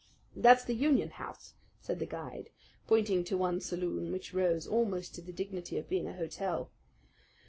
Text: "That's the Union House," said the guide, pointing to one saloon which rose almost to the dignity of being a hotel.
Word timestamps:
"That's 0.35 0.63
the 0.63 0.73
Union 0.73 1.11
House," 1.11 1.53
said 1.79 1.99
the 1.99 2.07
guide, 2.07 2.49
pointing 2.87 3.23
to 3.25 3.37
one 3.37 3.61
saloon 3.61 4.11
which 4.11 4.33
rose 4.33 4.65
almost 4.65 5.13
to 5.13 5.21
the 5.21 5.31
dignity 5.31 5.77
of 5.77 5.89
being 5.89 6.07
a 6.07 6.13
hotel. 6.17 6.71